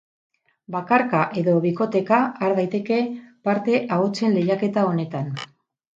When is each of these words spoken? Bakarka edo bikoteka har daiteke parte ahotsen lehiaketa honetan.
Bakarka 0.75 1.19
edo 1.41 1.53
bikoteka 1.65 2.19
har 2.45 2.57
daiteke 2.61 2.99
parte 3.49 3.77
ahotsen 3.99 4.35
lehiaketa 4.39 4.87
honetan. 4.93 5.33